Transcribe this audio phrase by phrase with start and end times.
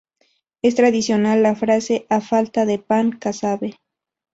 [0.63, 3.77] Es tradicional la frase "¡A falta de pan, casabe!".